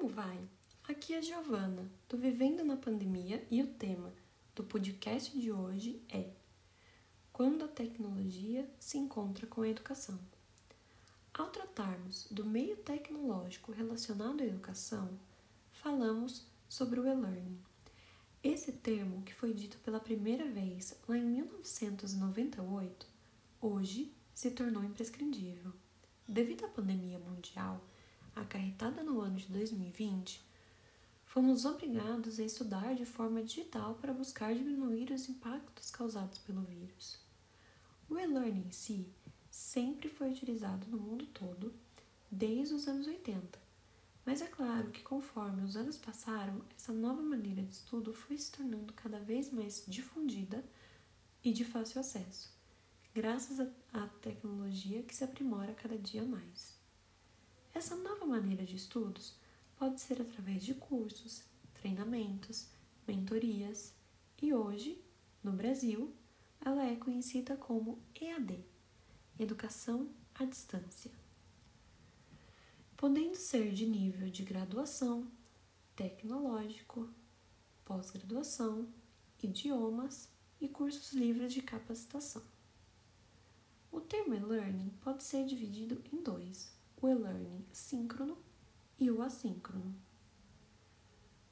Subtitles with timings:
[0.00, 0.40] como vai?
[0.88, 4.10] Aqui é a Giovana, do Vivendo na Pandemia e o tema
[4.54, 6.30] do podcast de hoje é
[7.30, 10.18] Quando a tecnologia se encontra com a educação.
[11.34, 15.10] Ao tratarmos do meio tecnológico relacionado à educação,
[15.70, 17.60] falamos sobre o e-learning.
[18.42, 23.06] Esse termo, que foi dito pela primeira vez lá em 1998,
[23.60, 25.74] hoje se tornou imprescindível.
[26.26, 27.84] Devido à pandemia mundial,
[28.34, 30.42] acarretada no ano de 2020,
[31.24, 37.18] fomos obrigados a estudar de forma digital para buscar diminuir os impactos causados pelo vírus.
[38.08, 39.06] O e-learning em si
[39.50, 41.72] sempre foi utilizado no mundo todo
[42.30, 43.58] desde os anos 80,
[44.26, 48.50] mas é claro que conforme os anos passaram, essa nova maneira de estudo foi se
[48.50, 50.64] tornando cada vez mais difundida
[51.44, 52.52] e de fácil acesso,
[53.14, 53.60] graças
[53.92, 56.79] à tecnologia que se aprimora cada dia mais.
[57.72, 59.34] Essa nova maneira de estudos
[59.76, 61.42] pode ser através de cursos,
[61.74, 62.68] treinamentos,
[63.06, 63.94] mentorias
[64.40, 65.02] e hoje,
[65.42, 66.14] no Brasil,
[66.60, 68.64] ela é conhecida como EAD
[69.38, 71.10] Educação à Distância
[73.00, 75.26] podendo ser de nível de graduação,
[75.96, 77.08] tecnológico,
[77.82, 78.86] pós-graduação,
[79.42, 80.28] idiomas
[80.60, 82.42] e cursos livres de capacitação.
[83.90, 88.36] O termo e-learning pode ser dividido em dois: o e-learning síncrono
[88.98, 89.94] e o assíncrono.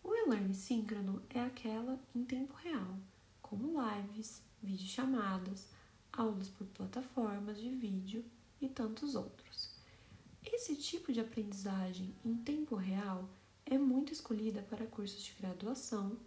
[0.04, 2.98] O e-learning síncrono é aquela em tempo real,
[3.40, 5.68] como lives, videochamadas,
[6.12, 8.22] aulas por plataformas de vídeo
[8.60, 9.74] e tantos outros.
[10.44, 13.26] Esse tipo de aprendizagem em tempo real
[13.64, 16.18] é muito escolhida para cursos de graduação,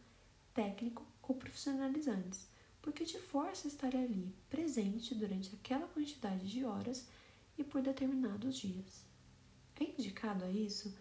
[0.52, 2.48] técnico ou profissionalizantes,
[2.82, 7.08] porque te força a estar ali presente durante aquela quantidade de horas
[7.56, 9.11] e por determinados dias.
[9.82, 10.96] É indicado a isso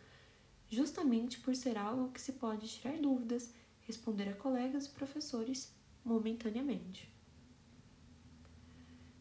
[0.70, 5.70] justamente por ser algo que se pode tirar dúvidas, responder a colegas e professores
[6.02, 7.12] momentaneamente.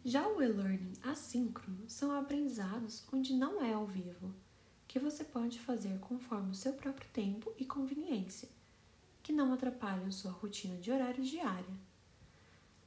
[0.05, 4.33] Já o e-learning assíncrono são aprendizados onde não é ao vivo,
[4.87, 8.47] que você pode fazer conforme o seu próprio tempo e conveniência,
[9.21, 11.77] que não atrapalham sua rotina de horário diária.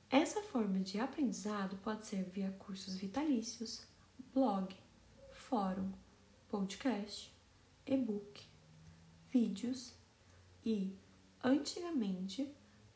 [0.09, 3.83] Essa forma de aprendizado pode ser via cursos vitalícios,
[4.33, 4.75] blog,
[5.33, 5.93] fórum,
[6.53, 7.35] podcast,
[7.87, 8.47] e-book,
[9.31, 9.95] vídeos
[10.63, 10.95] e,
[11.43, 12.47] antigamente,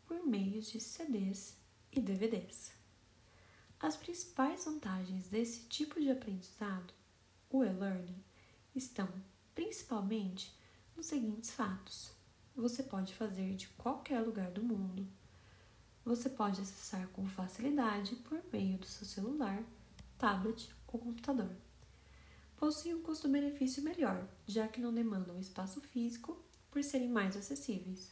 [0.05, 1.56] por meio de CDs
[1.91, 2.75] e DVDs.
[3.81, 6.93] As principais vantagens desse tipo de aprendizado,
[7.49, 8.22] o e-learning,
[8.75, 9.09] estão
[9.55, 10.55] principalmente
[10.94, 12.12] nos seguintes fatos:
[12.55, 15.09] você pode fazer de qualquer lugar do mundo
[16.05, 19.65] você pode acessar com facilidade por meio do seu celular,
[20.17, 21.50] tablet ou computador.
[22.56, 28.11] Possui um custo-benefício melhor, já que não demandam espaço físico por serem mais acessíveis.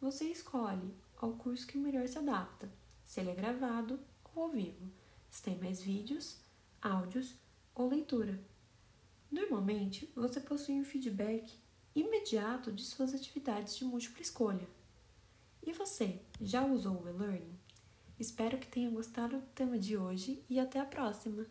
[0.00, 2.70] Você escolhe ao curso que melhor se adapta,
[3.06, 3.98] se ele é gravado
[4.34, 4.90] ou ao vivo,
[5.30, 6.36] se tem mais vídeos,
[6.80, 7.34] áudios
[7.74, 8.38] ou leitura.
[9.30, 11.58] Normalmente, você possui um feedback
[11.94, 14.68] imediato de suas atividades de múltipla escolha.
[15.62, 17.58] E você, já usou o e-learning?
[18.20, 21.46] Espero que tenha gostado do tema de hoje e até a próxima!